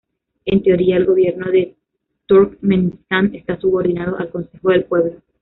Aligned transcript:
En 0.45 0.63
teoría, 0.63 0.97
el 0.97 1.05
Gobierno 1.05 1.51
de 1.51 1.75
Turkmenistán 2.25 3.35
está 3.35 3.59
subordinado 3.59 4.17
al 4.17 4.31
Consejo 4.31 4.71
del 4.71 4.85
Pueblo. 4.85 5.21